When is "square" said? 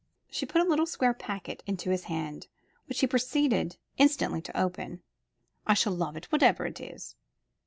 0.87-1.13